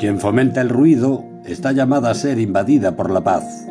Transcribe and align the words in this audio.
Quien 0.00 0.18
fomenta 0.18 0.62
el 0.62 0.70
ruido 0.70 1.26
está 1.44 1.72
llamada 1.72 2.10
a 2.10 2.14
ser 2.14 2.38
invadida 2.38 2.96
por 2.96 3.10
la 3.10 3.20
paz, 3.20 3.66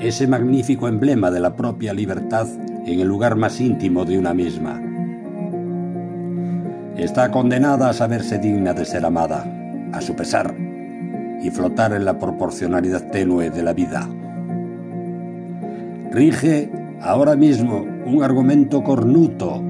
ese 0.00 0.26
magnífico 0.26 0.88
emblema 0.88 1.30
de 1.30 1.38
la 1.38 1.54
propia 1.54 1.94
libertad 1.94 2.48
en 2.84 2.98
el 2.98 3.06
lugar 3.06 3.36
más 3.36 3.60
íntimo 3.60 4.04
de 4.04 4.18
una 4.18 4.34
misma. 4.34 4.82
Está 6.96 7.30
condenada 7.30 7.88
a 7.88 7.92
saberse 7.92 8.38
digna 8.38 8.74
de 8.74 8.84
ser 8.84 9.04
amada, 9.04 9.46
a 9.92 10.00
su 10.00 10.16
pesar, 10.16 10.56
y 11.40 11.48
flotar 11.50 11.92
en 11.92 12.04
la 12.04 12.18
proporcionalidad 12.18 13.12
tenue 13.12 13.50
de 13.50 13.62
la 13.62 13.74
vida. 13.74 14.08
Rige 16.10 16.68
ahora 17.00 17.36
mismo 17.36 17.86
un 18.04 18.24
argumento 18.24 18.82
cornuto, 18.82 19.62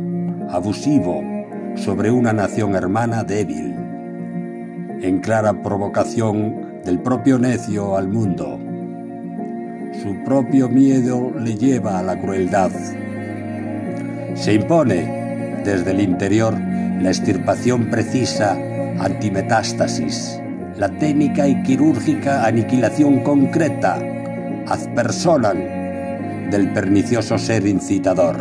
abusivo, 0.49 1.23
sobre 1.77 2.11
una 2.11 2.33
nación 2.33 2.75
hermana 2.75 3.23
débil, 3.23 3.74
en 5.03 5.21
clara 5.21 5.63
provocación 5.63 6.83
del 6.85 6.99
propio 6.99 7.39
necio 7.39 7.97
al 7.97 8.09
mundo. 8.09 8.59
Su 10.03 10.23
propio 10.25 10.69
miedo 10.69 11.33
le 11.39 11.55
lleva 11.55 11.99
a 11.99 12.03
la 12.03 12.21
crueldad. 12.21 12.71
Se 14.35 14.55
impone 14.55 15.63
desde 15.65 15.93
el 15.93 16.01
interior 16.01 16.55
la 17.01 17.09
extirpación 17.09 17.91
precisa 17.91 18.57
antimetástasis, 18.99 20.41
la 20.77 20.89
técnica 20.89 21.47
y 21.47 21.63
quirúrgica 21.63 22.45
aniquilación 22.45 23.23
concreta, 23.23 23.97
ad 24.67 24.95
personam, 24.95 25.59
del 26.51 26.73
pernicioso 26.73 27.39
ser 27.39 27.67
incitador, 27.67 28.41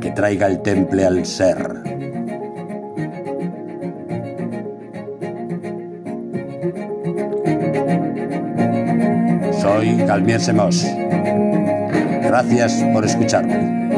que 0.00 0.12
traiga 0.14 0.46
el 0.46 0.60
temple 0.62 1.04
al 1.04 1.24
ser. 1.26 1.97
Soy 9.78 9.94
Galmier 9.94 10.40
Semos. 10.40 10.84
Gracias 12.24 12.82
por 12.92 13.04
escucharme. 13.04 13.97